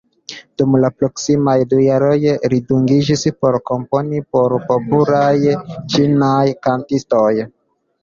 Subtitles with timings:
[0.61, 2.15] Dum la proksimaj du jaroj,
[2.55, 5.63] li dungiĝis por komponi por popularaj
[5.95, 7.27] ĉinaj kantistoj.